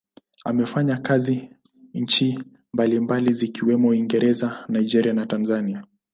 Amefanya 0.45 0.97
kazi 0.99 1.49
nchi 1.93 2.39
mbalimbali 2.73 3.33
zikiwemo 3.33 3.87
Uingereza, 3.89 4.65
Nigeria 4.69 5.13
na 5.13 5.25
Tanzania. 5.25 5.83